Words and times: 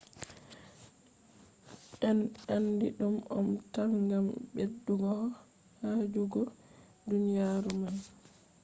en 2.09 2.19
andi 2.55 2.87
ɗum 2.97 3.15
om 3.37 3.47
tam 3.73 3.91
gam 4.09 4.25
ɓedduho 4.53 5.15
yaajugo 5.81 6.41
duniyaaru 7.07 7.71
man 7.81 7.97